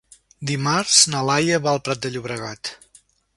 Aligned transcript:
Dimarts 0.51 0.95
na 1.15 1.21
Laia 1.27 1.59
va 1.67 1.75
al 1.75 1.83
Prat 1.89 2.03
de 2.07 2.13
Llobregat. 2.17 2.73